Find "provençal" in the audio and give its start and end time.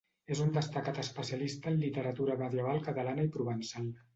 3.37-3.91